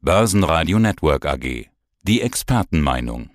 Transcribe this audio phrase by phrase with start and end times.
[0.00, 1.66] Börsenradio Network AG.
[2.04, 3.30] Die Expertenmeinung.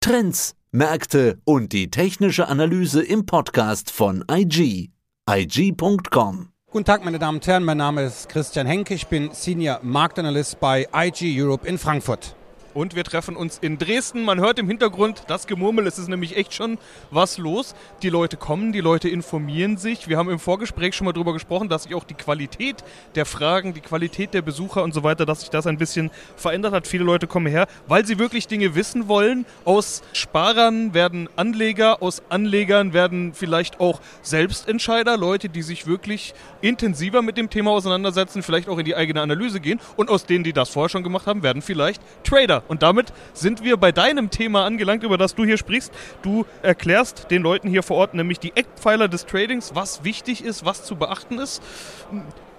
[0.00, 4.90] Trends, Märkte und die technische Analyse im Podcast von IG.
[5.30, 6.48] IG.com.
[6.68, 7.62] Guten Tag, meine Damen und Herren.
[7.62, 8.94] Mein Name ist Christian Henke.
[8.94, 12.34] Ich bin Senior Marktanalyst bei IG Europe in Frankfurt.
[12.74, 14.24] Und wir treffen uns in Dresden.
[14.24, 15.86] Man hört im Hintergrund das Gemurmel.
[15.86, 16.78] Es ist nämlich echt schon
[17.12, 17.76] was los.
[18.02, 20.08] Die Leute kommen, die Leute informieren sich.
[20.08, 22.82] Wir haben im Vorgespräch schon mal darüber gesprochen, dass sich auch die Qualität
[23.14, 26.72] der Fragen, die Qualität der Besucher und so weiter, dass sich das ein bisschen verändert
[26.72, 26.88] hat.
[26.88, 29.46] Viele Leute kommen her, weil sie wirklich Dinge wissen wollen.
[29.64, 37.22] Aus Sparern werden Anleger, aus Anlegern werden vielleicht auch Selbstentscheider, Leute, die sich wirklich intensiver
[37.22, 39.78] mit dem Thema auseinandersetzen, vielleicht auch in die eigene Analyse gehen.
[39.94, 42.63] Und aus denen, die das vorher schon gemacht haben, werden vielleicht Trader.
[42.68, 45.92] Und damit sind wir bei deinem Thema angelangt, über das du hier sprichst.
[46.22, 50.64] Du erklärst den Leuten hier vor Ort nämlich die Eckpfeiler des Tradings, was wichtig ist,
[50.64, 51.62] was zu beachten ist.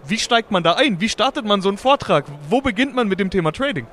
[0.08, 1.02] Wie steigt man da ein?
[1.02, 2.26] Wie startet man so einen Vortrag?
[2.50, 3.88] Wo beginnt man mit dem Thema Trading?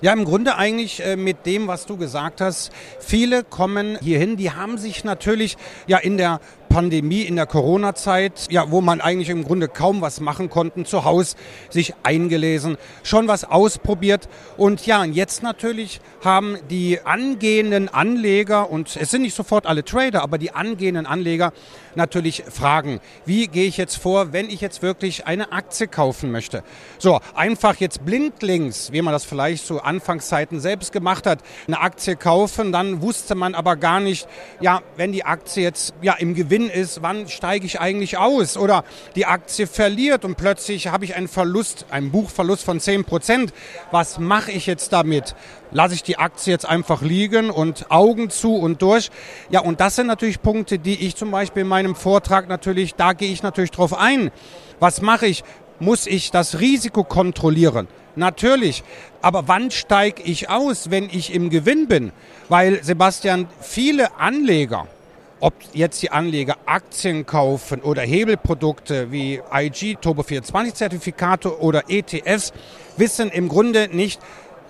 [0.00, 2.70] Ja, im Grunde eigentlich äh, mit dem, was du gesagt hast.
[3.00, 5.56] Viele kommen hierhin, die haben sich natürlich
[5.86, 10.20] ja in der Pandemie, in der Corona-Zeit, ja, wo man eigentlich im Grunde kaum was
[10.20, 11.36] machen konnten, zu Hause
[11.70, 14.28] sich eingelesen, schon was ausprobiert.
[14.58, 19.84] Und ja, und jetzt natürlich haben die angehenden Anleger, und es sind nicht sofort alle
[19.84, 21.54] Trader, aber die angehenden Anleger
[21.94, 23.00] natürlich Fragen.
[23.24, 26.62] Wie gehe ich jetzt vor, wenn ich jetzt wirklich eine Aktie kaufen möchte?
[26.98, 32.16] So, einfach jetzt blindlings, wie man das vielleicht zu Anfangszeiten selbst gemacht hat, eine Aktie
[32.16, 34.28] kaufen, dann wusste man aber gar nicht,
[34.60, 38.56] ja, wenn die Aktie jetzt ja im Gewinn ist, wann steige ich eigentlich aus?
[38.56, 43.52] Oder die Aktie verliert und plötzlich habe ich einen Verlust, einen Buchverlust von 10 Prozent.
[43.90, 45.34] Was mache ich jetzt damit?
[45.72, 49.10] Lasse ich die Aktie jetzt einfach liegen und Augen zu und durch?
[49.50, 53.12] Ja, und das sind natürlich Punkte, die ich zum Beispiel in meinem Vortrag natürlich, da
[53.12, 54.30] gehe ich natürlich drauf ein.
[54.78, 55.42] Was mache ich?
[55.78, 57.86] Muss ich das Risiko kontrollieren?
[58.14, 58.82] Natürlich.
[59.20, 62.12] Aber wann steige ich aus, wenn ich im Gewinn bin?
[62.48, 64.86] Weil, Sebastian, viele Anleger,
[65.40, 72.54] ob jetzt die Anleger Aktien kaufen oder Hebelprodukte wie IG, Turbo 24 Zertifikate oder ETFs,
[72.96, 74.20] wissen im Grunde nicht,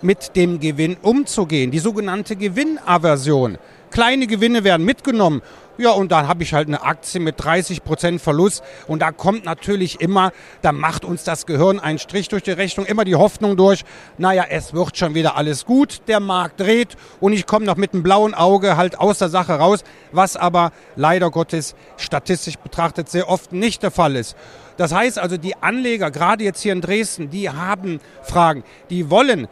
[0.03, 1.71] mit dem Gewinn umzugehen.
[1.71, 3.59] Die sogenannte Gewinnaversion.
[3.91, 5.41] Kleine Gewinne werden mitgenommen
[5.79, 8.63] ja, und dann habe ich halt eine Aktie mit 30 Prozent Verlust.
[8.87, 10.33] Und da kommt natürlich immer,
[10.63, 13.85] da macht uns das Gehirn einen Strich durch die Rechnung, immer die Hoffnung durch,
[14.19, 17.93] naja, es wird schon wieder alles gut, der Markt dreht und ich komme noch mit
[17.93, 23.29] einem blauen Auge halt aus der Sache raus, was aber leider Gottes statistisch betrachtet sehr
[23.29, 24.37] oft nicht der Fall ist.
[24.77, 29.49] Das heißt also, die Anleger, gerade jetzt hier in Dresden, die haben Fragen, die wollen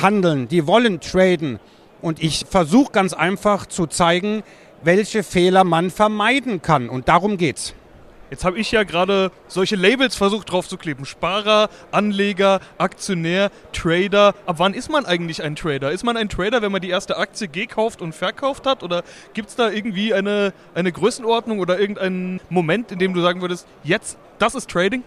[0.00, 1.60] handeln, die wollen traden.
[2.00, 4.42] Und ich versuche ganz einfach zu zeigen,
[4.82, 6.88] welche Fehler man vermeiden kann.
[6.88, 7.74] Und darum geht's.
[8.32, 11.04] Jetzt habe ich ja gerade solche Labels versucht drauf zu kleben.
[11.04, 14.34] Sparer, Anleger, Aktionär, Trader.
[14.46, 15.92] Ab wann ist man eigentlich ein Trader?
[15.92, 18.82] Ist man ein Trader, wenn man die erste Aktie gekauft und verkauft hat?
[18.82, 19.02] Oder
[19.34, 23.66] gibt es da irgendwie eine, eine Größenordnung oder irgendeinen Moment, in dem du sagen würdest,
[23.84, 25.04] jetzt, das ist Trading?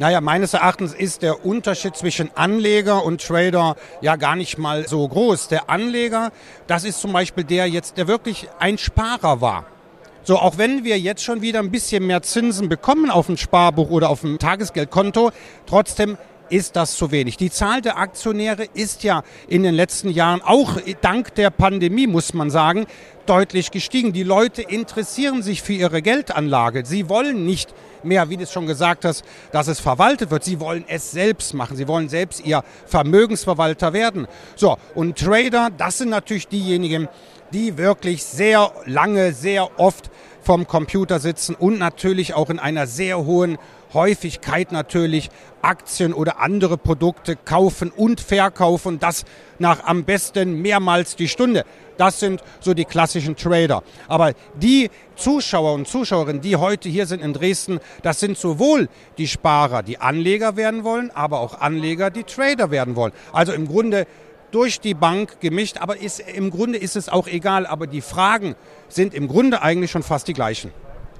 [0.00, 5.06] Naja, meines Erachtens ist der Unterschied zwischen Anleger und Trader ja gar nicht mal so
[5.06, 5.48] groß.
[5.48, 6.32] Der Anleger,
[6.66, 9.66] das ist zum Beispiel der jetzt, der wirklich ein Sparer war.
[10.22, 13.90] So, auch wenn wir jetzt schon wieder ein bisschen mehr Zinsen bekommen auf dem Sparbuch
[13.90, 15.32] oder auf dem Tagesgeldkonto,
[15.66, 16.16] trotzdem
[16.50, 17.36] ist das zu wenig.
[17.36, 22.34] Die Zahl der Aktionäre ist ja in den letzten Jahren, auch dank der Pandemie, muss
[22.34, 22.86] man sagen,
[23.26, 24.12] deutlich gestiegen.
[24.12, 26.84] Die Leute interessieren sich für ihre Geldanlage.
[26.84, 27.72] Sie wollen nicht
[28.02, 30.44] mehr, wie du es schon gesagt hast, dass es verwaltet wird.
[30.44, 31.76] Sie wollen es selbst machen.
[31.76, 34.26] Sie wollen selbst ihr Vermögensverwalter werden.
[34.56, 37.08] So, und Trader, das sind natürlich diejenigen,
[37.52, 40.10] die wirklich sehr lange, sehr oft
[40.42, 43.58] vom Computer sitzen und natürlich auch in einer sehr hohen
[43.92, 45.30] Häufigkeit natürlich
[45.62, 48.98] Aktien oder andere Produkte kaufen und verkaufen.
[48.98, 49.24] Das
[49.58, 51.64] nach am besten mehrmals die Stunde.
[51.98, 53.82] Das sind so die klassischen Trader.
[54.08, 59.28] Aber die Zuschauer und Zuschauerinnen, die heute hier sind in Dresden, das sind sowohl die
[59.28, 63.12] Sparer, die Anleger werden wollen, aber auch Anleger, die Trader werden wollen.
[63.32, 64.06] Also im Grunde
[64.50, 67.66] durch die Bank gemischt, aber ist, im Grunde ist es auch egal.
[67.66, 68.56] Aber die Fragen
[68.88, 70.72] sind im Grunde eigentlich schon fast die gleichen.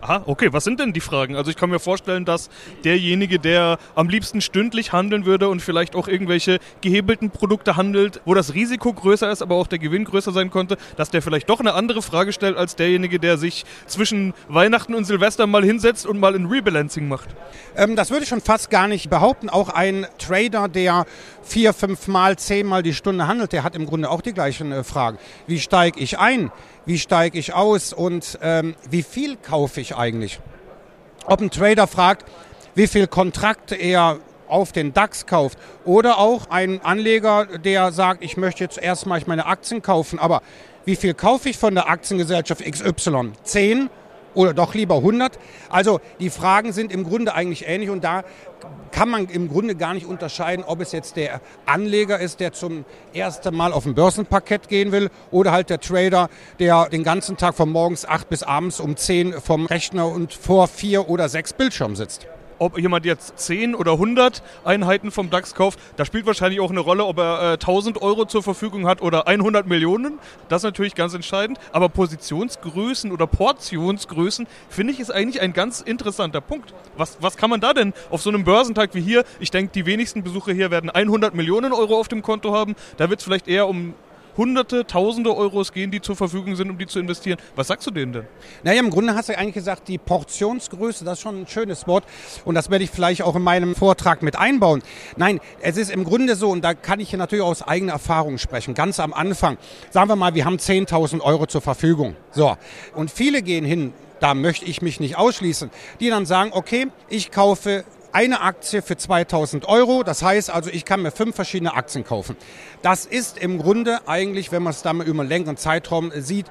[0.03, 0.49] Aha, okay.
[0.53, 1.37] Was sind denn die Fragen?
[1.37, 2.49] Also ich kann mir vorstellen, dass
[2.85, 8.33] derjenige, der am liebsten stündlich handeln würde und vielleicht auch irgendwelche gehebelten Produkte handelt, wo
[8.33, 11.61] das Risiko größer ist, aber auch der Gewinn größer sein konnte, dass der vielleicht doch
[11.61, 16.19] eine andere Frage stellt als derjenige, der sich zwischen Weihnachten und Silvester mal hinsetzt und
[16.19, 17.29] mal ein Rebalancing macht.
[17.77, 19.51] Ähm, das würde ich schon fast gar nicht behaupten.
[19.51, 21.05] Auch ein Trader, der
[21.43, 24.73] vier, fünf Mal, zehn Mal die Stunde handelt, der hat im Grunde auch die gleichen
[24.73, 25.19] äh, Fragen.
[25.47, 26.51] Wie steige ich ein?
[26.87, 27.93] Wie steige ich aus?
[27.93, 30.41] Und ähm, wie viel kaufe ich eigentlich?
[31.27, 32.25] Ob ein Trader fragt,
[32.75, 38.37] wie viel Kontrakte er auf den DAX kauft oder auch ein Anleger, der sagt, ich
[38.37, 40.43] möchte jetzt erstmal meine Aktien kaufen, aber
[40.85, 43.33] wie viel kaufe ich von der Aktiengesellschaft XY?
[43.45, 43.91] 10
[44.35, 45.39] oder doch lieber 100?
[45.69, 48.25] Also die Fragen sind im Grunde eigentlich ähnlich und da
[48.93, 52.85] kann man im Grunde gar nicht unterscheiden, ob es jetzt der Anleger ist, der zum
[53.15, 56.29] ersten Mal auf ein Börsenparkett gehen will oder halt der Trader,
[56.59, 60.69] der den ganzen Tag von morgens 8 bis abends um 10 vom Rechner und vor
[60.69, 62.27] vier oder sechs Bildschirmen sitzt
[62.61, 66.81] ob jemand jetzt 10 oder 100 Einheiten vom DAX kauft, da spielt wahrscheinlich auch eine
[66.81, 70.19] Rolle, ob er äh, 1000 Euro zur Verfügung hat oder 100 Millionen.
[70.49, 71.59] Das ist natürlich ganz entscheidend.
[71.73, 76.75] Aber Positionsgrößen oder Portionsgrößen finde ich ist eigentlich ein ganz interessanter Punkt.
[76.97, 79.25] Was, was kann man da denn auf so einem Börsentag wie hier?
[79.41, 82.77] Ich denke, die wenigsten Besucher hier werden 100 Millionen Euro auf dem Konto haben.
[82.99, 83.95] Da wird es vielleicht eher um
[84.37, 87.39] Hunderte, Tausende Euros gehen, die zur Verfügung sind, um die zu investieren.
[87.57, 88.25] Was sagst du denen denn?
[88.63, 92.05] Naja, im Grunde hast du eigentlich gesagt, die Portionsgröße, das ist schon ein schönes Wort
[92.45, 94.83] und das werde ich vielleicht auch in meinem Vortrag mit einbauen.
[95.17, 98.39] Nein, es ist im Grunde so und da kann ich hier natürlich aus eigener Erfahrung
[98.39, 98.75] sprechen.
[98.75, 99.59] Ganz am Anfang,
[99.91, 102.17] sagen wir mal, wir haben 10.000 Euro zur Verfügung.
[102.33, 102.57] So,
[102.95, 107.31] und viele gehen hin, da möchte ich mich nicht ausschließen, die dann sagen, okay, ich
[107.31, 110.03] kaufe eine Aktie für 2000 Euro.
[110.03, 112.37] Das heißt also, ich kann mir fünf verschiedene Aktien kaufen.
[112.83, 116.47] Das ist im Grunde eigentlich, wenn man es da mal über einen längeren Zeitraum sieht,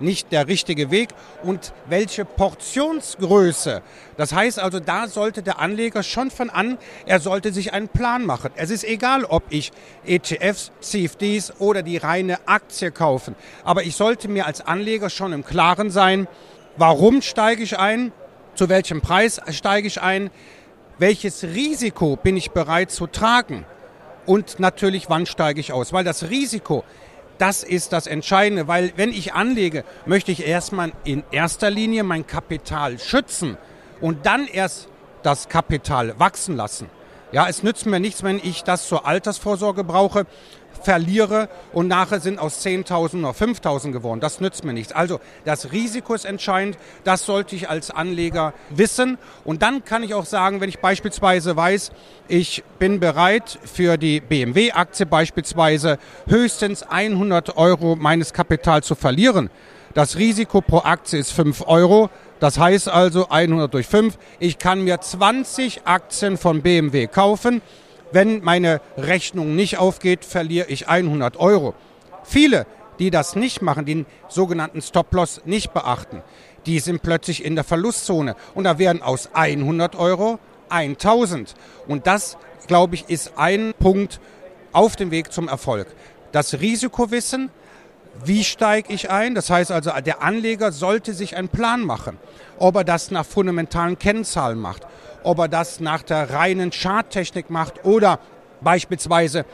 [0.00, 1.10] nicht der richtige Weg
[1.42, 3.82] und welche Portionsgröße.
[4.16, 8.24] Das heißt also, da sollte der Anleger schon von an, er sollte sich einen Plan
[8.24, 8.50] machen.
[8.56, 9.72] Es ist egal, ob ich
[10.06, 13.34] ETFs, CFDs oder die reine Aktie kaufen.
[13.64, 16.28] Aber ich sollte mir als Anleger schon im Klaren sein,
[16.76, 18.12] warum steige ich ein,
[18.54, 20.30] zu welchem Preis steige ich ein,
[21.00, 23.64] welches Risiko bin ich bereit zu tragen
[24.26, 25.92] und natürlich, wann steige ich aus.
[25.94, 26.84] Weil das Risiko,
[27.38, 32.26] das ist das Entscheidende, weil wenn ich anlege, möchte ich erstmal in erster Linie mein
[32.26, 33.56] Kapital schützen
[34.00, 34.88] und dann erst
[35.22, 36.90] das Kapital wachsen lassen.
[37.32, 40.26] Ja, es nützt mir nichts, wenn ich das zur Altersvorsorge brauche,
[40.82, 44.20] verliere und nachher sind aus 10.000 nur 5.000 geworden.
[44.20, 44.92] Das nützt mir nichts.
[44.92, 46.78] Also das Risiko ist entscheidend.
[47.04, 49.18] Das sollte ich als Anleger wissen.
[49.44, 51.92] Und dann kann ich auch sagen, wenn ich beispielsweise weiß,
[52.28, 59.50] ich bin bereit für die BMW-Aktie beispielsweise höchstens 100 Euro meines Kapitals zu verlieren.
[59.94, 62.10] Das Risiko pro Aktie ist 5 Euro.
[62.38, 64.16] Das heißt also 100 durch 5.
[64.38, 67.60] Ich kann mir 20 Aktien von BMW kaufen
[68.12, 71.74] wenn meine Rechnung nicht aufgeht, verliere ich 100 Euro.
[72.24, 72.66] Viele,
[72.98, 76.22] die das nicht machen, den sogenannten Stop-Loss nicht beachten,
[76.66, 78.36] die sind plötzlich in der Verlustzone.
[78.54, 81.54] Und da werden aus 100 Euro 1000.
[81.88, 82.36] Und das,
[82.66, 84.20] glaube ich, ist ein Punkt
[84.72, 85.86] auf dem Weg zum Erfolg.
[86.32, 87.50] Das Risikowissen,
[88.24, 89.34] wie steige ich ein?
[89.34, 92.18] Das heißt also, der Anleger sollte sich einen Plan machen,
[92.58, 94.86] ob er das nach fundamentalen Kennzahlen macht
[95.22, 98.18] ob er das nach der reinen Charttechnik macht oder
[98.60, 99.44] beispielsweise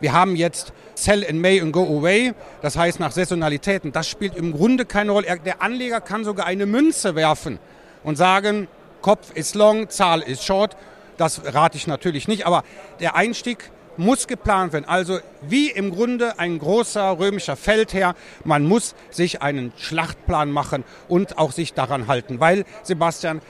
[0.00, 3.92] wir haben jetzt Sell in May und Go Away, das heißt nach Saisonalitäten.
[3.92, 5.40] Das spielt im Grunde keine Rolle.
[5.44, 7.58] Der Anleger kann sogar eine Münze werfen
[8.04, 8.68] und sagen,
[9.00, 10.76] Kopf ist long, Zahl ist short.
[11.16, 12.62] Das rate ich natürlich nicht, aber
[13.00, 14.84] der Einstieg muss geplant werden.
[14.86, 18.14] Also wie im Grunde ein großer römischer Feldherr,
[18.44, 23.40] man muss sich einen Schlachtplan machen und auch sich daran halten, weil Sebastian,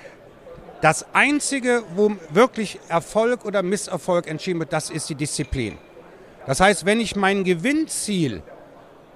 [0.80, 5.78] das Einzige, wo wirklich Erfolg oder Misserfolg entschieden wird, das ist die Disziplin.
[6.46, 8.42] Das heißt, wenn ich mein Gewinnziel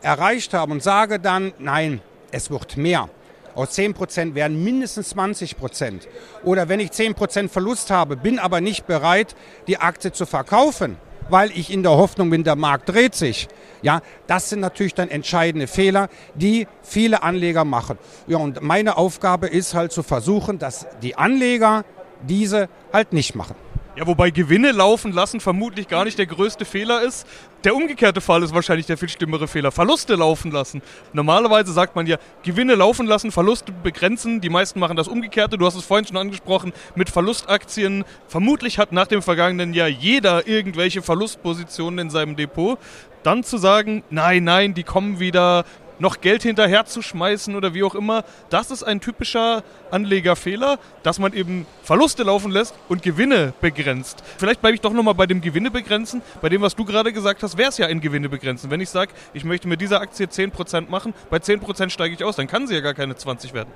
[0.03, 2.01] erreicht habe und sage dann, nein,
[2.31, 3.09] es wird mehr.
[3.55, 6.07] Aus 10% werden mindestens 20%.
[6.45, 9.35] Oder wenn ich 10% Verlust habe, bin aber nicht bereit,
[9.67, 10.97] die Aktie zu verkaufen,
[11.31, 13.49] weil ich in der Hoffnung bin, der Markt dreht sich.
[13.83, 17.99] Ja, das sind natürlich dann entscheidende Fehler, die viele Anleger machen.
[18.27, 21.85] Ja, und meine Aufgabe ist halt zu versuchen, dass die Anleger
[22.23, 23.55] diese halt nicht machen.
[24.01, 27.27] Ja, wobei Gewinne laufen lassen vermutlich gar nicht der größte Fehler ist.
[27.65, 29.71] Der umgekehrte Fall ist wahrscheinlich der viel schlimmere Fehler.
[29.73, 30.81] Verluste laufen lassen.
[31.13, 34.41] Normalerweise sagt man ja, Gewinne laufen lassen, Verluste begrenzen.
[34.41, 35.59] Die meisten machen das Umgekehrte.
[35.59, 38.07] Du hast es vorhin schon angesprochen mit Verlustaktien.
[38.27, 42.79] Vermutlich hat nach dem vergangenen Jahr jeder irgendwelche Verlustpositionen in seinem Depot.
[43.23, 45.67] Dann zu sagen, nein, nein, die kommen wieder,
[46.01, 51.19] noch Geld hinterher zu schmeißen oder wie auch immer, das ist ein typischer Anlegerfehler, dass
[51.19, 54.25] man eben Verluste laufen lässt und Gewinne begrenzt.
[54.39, 56.23] Vielleicht bleibe ich doch nochmal bei dem Gewinne begrenzen.
[56.41, 58.71] Bei dem, was du gerade gesagt hast, wäre es ja ein Gewinne begrenzen.
[58.71, 62.37] Wenn ich sage, ich möchte mit dieser Aktie 10% machen, bei 10% steige ich aus,
[62.37, 63.71] dann kann sie ja gar keine 20 werden.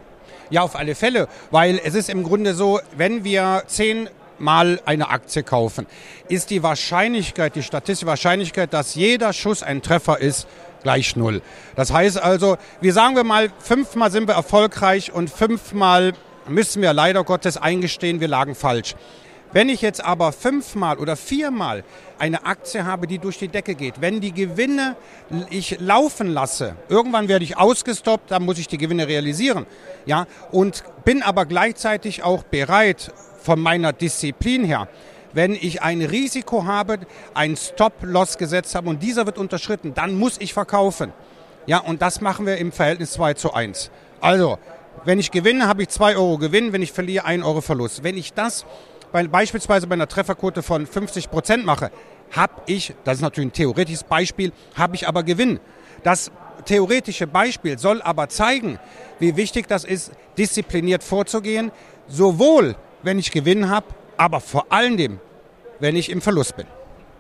[0.50, 5.10] Ja, auf alle Fälle, weil es ist im Grunde so, wenn wir 10 mal eine
[5.10, 5.86] Aktie kaufen,
[6.28, 10.46] ist die Wahrscheinlichkeit, die statistische Wahrscheinlichkeit, dass jeder Schuss ein Treffer ist,
[10.84, 11.42] gleich null.
[11.74, 16.12] Das heißt also, wir sagen wir mal, fünfmal sind wir erfolgreich und fünfmal
[16.46, 18.94] müssen wir leider Gottes eingestehen, wir lagen falsch.
[19.52, 21.84] Wenn ich jetzt aber fünfmal oder viermal
[22.18, 24.96] eine Aktie habe, die durch die Decke geht, wenn die Gewinne
[25.48, 29.66] ich laufen lasse, irgendwann werde ich ausgestoppt, dann muss ich die Gewinne realisieren.
[30.06, 33.12] Ja, und bin aber gleichzeitig auch bereit
[33.42, 34.88] von meiner Disziplin her,
[35.34, 37.00] wenn ich ein Risiko habe,
[37.34, 41.12] ein Stop-Loss gesetzt habe und dieser wird unterschritten, dann muss ich verkaufen.
[41.66, 43.90] Ja, und das machen wir im Verhältnis 2 zu 1.
[44.20, 44.58] Also,
[45.04, 48.04] wenn ich gewinne, habe ich 2 Euro Gewinn, wenn ich verliere, 1 Euro Verlust.
[48.04, 48.64] Wenn ich das
[49.12, 51.90] bei, beispielsweise bei einer Trefferquote von 50 Prozent mache,
[52.32, 55.60] habe ich, das ist natürlich ein theoretisches Beispiel, habe ich aber Gewinn.
[56.02, 56.30] Das
[56.64, 58.78] theoretische Beispiel soll aber zeigen,
[59.18, 61.70] wie wichtig das ist, diszipliniert vorzugehen,
[62.08, 65.20] sowohl wenn ich Gewinn habe, aber vor allem,
[65.80, 66.66] wenn ich im Verlust bin.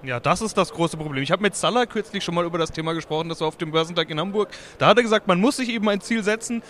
[0.02, 1.22] Ja, das ist das große Problem.
[1.22, 3.72] Ich habe mit Salah kürzlich schon mal über das Thema gesprochen, das war auf dem
[3.72, 4.50] Börsentag in Hamburg.
[4.78, 6.62] Da hat er gesagt, man muss sich eben ein Ziel setzen,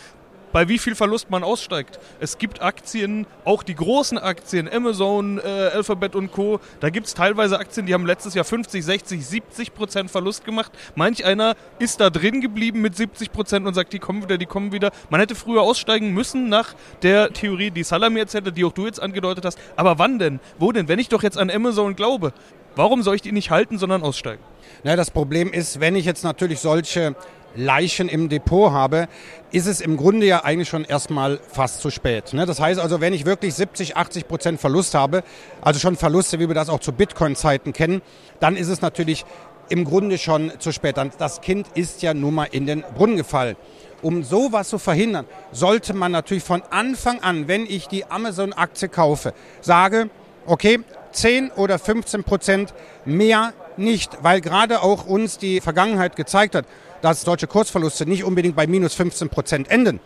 [0.55, 1.99] bei wie viel Verlust man aussteigt.
[2.21, 5.43] Es gibt Aktien, auch die großen Aktien, Amazon, äh,
[5.75, 6.61] Alphabet und Co.
[6.79, 10.71] Da gibt es teilweise Aktien, die haben letztes Jahr 50, 60, 70 Prozent Verlust gemacht.
[10.95, 14.47] Manch einer ist da drin geblieben mit 70 Prozent und sagt, die kommen wieder, die
[14.47, 14.93] kommen wieder.
[15.11, 19.03] Man hätte früher aussteigen müssen nach der Theorie, die Salami erzählte, die auch du jetzt
[19.03, 19.59] angedeutet hast.
[19.75, 20.39] Aber wann denn?
[20.61, 20.87] Wo denn?
[20.87, 22.33] Wenn ich doch jetzt an Amazon glaube,
[22.77, 24.41] warum soll ich die nicht halten, sondern aussteigen?
[24.85, 27.17] Na, das Problem ist, wenn ich jetzt natürlich solche
[27.57, 29.09] Leichen im Depot habe,
[29.51, 32.33] ist es im Grunde ja eigentlich schon erstmal fast zu spät.
[32.33, 32.47] Ne?
[32.47, 35.23] Das heißt also, wenn ich wirklich 70, 80 Prozent Verlust habe,
[35.61, 38.03] also schon Verluste, wie wir das auch zu Bitcoin-Zeiten kennen,
[38.41, 39.25] dann ist es natürlich
[39.69, 40.97] im Grunde schon zu spät.
[41.19, 43.57] Das Kind ist ja nun mal in den Brunnen gefallen.
[44.03, 49.33] Um sowas zu verhindern, sollte man natürlich von Anfang an, wenn ich die Amazon-Aktie kaufe,
[49.63, 50.11] sage,
[50.47, 50.81] okay,
[51.13, 56.67] 10 oder 15 Prozent mehr nicht, weil gerade auch uns die Vergangenheit gezeigt hat,
[57.05, 60.01] dass solche Kursverluste nicht unbedingt bei minus 15 Prozent enden.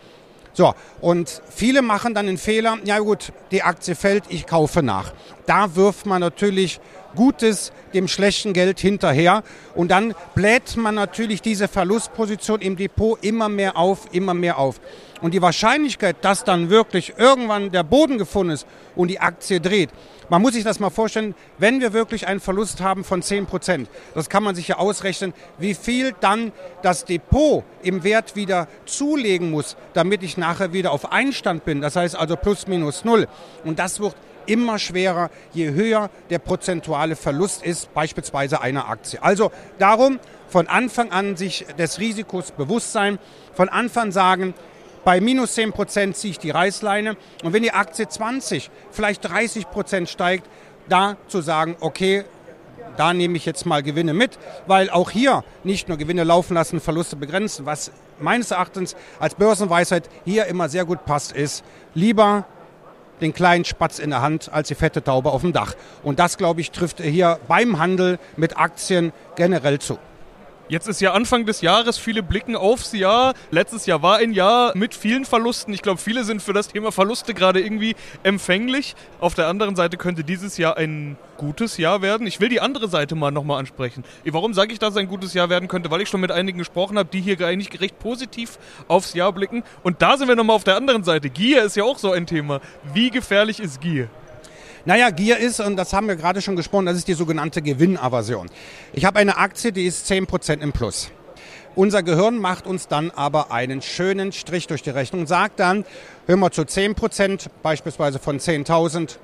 [0.53, 5.13] So, und viele machen dann den Fehler, ja gut, die Aktie fällt, ich kaufe nach.
[5.47, 6.81] Da wirft man natürlich
[7.15, 9.43] Gutes dem schlechten Geld hinterher
[9.75, 14.81] und dann bläht man natürlich diese Verlustposition im Depot immer mehr auf, immer mehr auf.
[15.21, 19.91] Und die Wahrscheinlichkeit, dass dann wirklich irgendwann der Boden gefunden ist und die Aktie dreht,
[20.31, 23.89] man muss sich das mal vorstellen, wenn wir wirklich einen Verlust haben von 10 Prozent,
[24.15, 29.51] das kann man sich ja ausrechnen, wie viel dann das Depot im Wert wieder zulegen
[29.51, 31.81] muss, damit ich nachher wieder auf Einstand bin.
[31.81, 33.27] Das heißt also plus minus null.
[33.65, 34.15] Und das wird
[34.49, 39.23] immer schwerer, je höher der prozentuale Verlust ist, beispielsweise einer Aktie.
[39.23, 43.19] Also darum von Anfang an sich des Risikos bewusst sein,
[43.55, 44.55] von Anfang sagen,
[45.05, 47.17] bei minus 10 Prozent ziehe ich die Reißleine.
[47.43, 50.47] Und wenn die Aktie 20, vielleicht 30 Prozent steigt,
[50.89, 52.25] da zu sagen, okay,
[52.97, 56.81] da nehme ich jetzt mal Gewinne mit, weil auch hier nicht nur Gewinne laufen lassen,
[56.81, 57.65] Verluste begrenzen.
[57.65, 61.65] Was meines Erachtens als Börsenweisheit hier immer sehr gut passt, ist
[61.95, 62.45] lieber
[63.21, 65.75] den kleinen Spatz in der Hand als die fette Taube auf dem Dach.
[66.03, 69.99] Und das, glaube ich, trifft hier beim Handel mit Aktien generell zu.
[70.71, 73.33] Jetzt ist ja Anfang des Jahres, viele blicken aufs Jahr.
[73.51, 75.73] Letztes Jahr war ein Jahr mit vielen Verlusten.
[75.73, 78.95] Ich glaube, viele sind für das Thema Verluste gerade irgendwie empfänglich.
[79.19, 82.27] Auf der anderen Seite könnte dieses Jahr ein gutes Jahr werden.
[82.27, 84.05] Ich will die andere Seite mal nochmal ansprechen.
[84.27, 85.91] Warum sage ich, dass es ein gutes Jahr werden könnte?
[85.91, 88.59] Weil ich schon mit einigen gesprochen habe, die hier eigentlich recht positiv
[88.89, 89.65] aufs Jahr blicken.
[89.83, 91.31] Und da sind wir nochmal auf der anderen Seite.
[91.31, 92.61] Gier ist ja auch so ein Thema.
[92.93, 94.11] Wie gefährlich ist Gier?
[94.89, 98.49] Naja, Gier ist, und das haben wir gerade schon gesprochen, das ist die sogenannte Gewinnaversion.
[98.95, 101.11] Ich habe eine Aktie, die ist 10% im Plus.
[101.75, 105.85] Unser Gehirn macht uns dann aber einen schönen Strich durch die Rechnung und sagt dann,
[106.27, 109.19] hör mal zu 10%, beispielsweise von 10.000,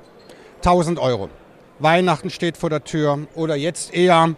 [0.62, 1.30] 1.000 Euro.
[1.78, 4.34] Weihnachten steht vor der Tür oder jetzt eher,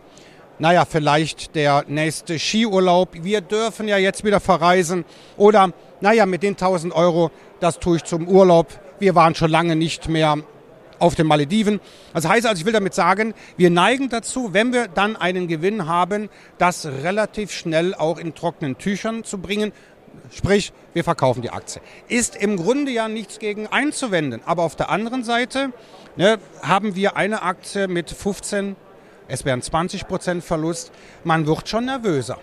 [0.61, 3.09] naja, vielleicht der nächste Skiurlaub.
[3.25, 5.05] Wir dürfen ja jetzt wieder verreisen
[5.37, 8.69] oder, naja, mit den 1.000 Euro, das tue ich zum Urlaub.
[9.01, 10.39] Wir waren schon lange nicht mehr
[10.99, 11.81] auf den Malediven.
[12.13, 15.87] Das heißt also, ich will damit sagen, wir neigen dazu, wenn wir dann einen Gewinn
[15.87, 19.73] haben, das relativ schnell auch in trockenen Tüchern zu bringen.
[20.33, 21.81] Sprich, wir verkaufen die Aktie.
[22.09, 24.43] Ist im Grunde ja nichts gegen einzuwenden.
[24.45, 25.73] Aber auf der anderen Seite
[26.17, 28.77] ne, haben wir eine Aktie mit 15,
[29.29, 30.93] es wären 20 Prozent Verlust.
[31.25, 32.39] Man wird schon nervöser.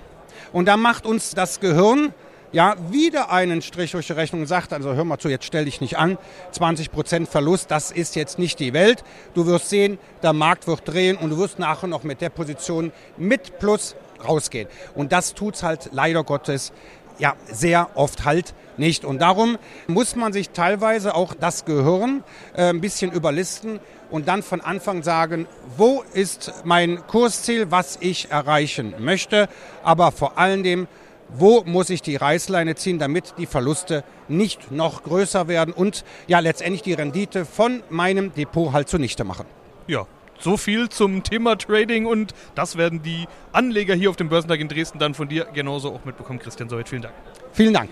[0.52, 2.14] Und da macht uns das Gehirn
[2.54, 5.82] ja, wieder einen Strich durch die Rechnung sagt, also hör mal zu, jetzt stell dich
[5.82, 6.18] nicht an,
[6.52, 9.04] 20 Prozent Verlust, das ist jetzt nicht die Welt.
[9.34, 12.92] Du wirst sehen, der Markt wird drehen und du wirst nachher noch mit der Position
[13.18, 13.96] mit Plus
[14.26, 14.68] rausgehen.
[14.96, 16.72] Und das tut's halt leider Gottes
[17.20, 19.06] ja sehr oft halt nicht.
[19.06, 19.58] Und darum
[19.88, 22.24] muss man sich teilweise auch das Gehirn
[22.56, 23.80] äh, ein bisschen überlisten
[24.10, 29.48] und dann von Anfang sagen, wo ist mein Kursziel, was ich erreichen möchte,
[29.84, 30.88] aber vor allen Dingen
[31.34, 36.40] wo muss ich die Reißleine ziehen, damit die Verluste nicht noch größer werden und ja
[36.40, 39.46] letztendlich die Rendite von meinem Depot halt zunichte machen.
[39.88, 40.08] Ja,
[40.40, 44.68] so viel zum Thema Trading und das werden die Anleger hier auf dem Börsentag in
[44.68, 46.40] Dresden dann von dir genauso auch mitbekommen.
[46.40, 47.16] Christian Soweit, vielen Dank.
[47.54, 47.90] Vielen Dank.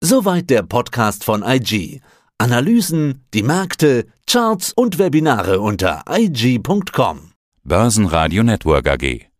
[0.00, 2.00] Soweit der Podcast von IG.
[2.38, 7.32] Analysen, die Märkte, Charts und Webinare unter IG.com.
[7.62, 9.31] Börsenradio Network AG.